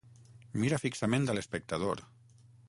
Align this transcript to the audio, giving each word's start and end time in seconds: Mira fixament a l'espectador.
Mira 0.61 0.79
fixament 0.83 1.29
a 1.29 1.37
l'espectador. 1.39 2.03